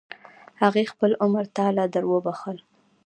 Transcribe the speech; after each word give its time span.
هغې 0.61 0.83
خپل 0.91 1.11
عمر 1.23 1.45
تا 1.55 1.65
له 1.77 1.83
دروبخل. 1.93 2.57